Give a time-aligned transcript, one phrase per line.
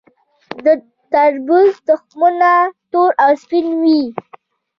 [0.65, 0.67] د
[1.11, 2.51] تربوز تخمونه
[2.91, 4.01] تور او سپین وي.